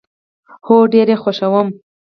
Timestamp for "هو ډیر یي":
0.65-1.17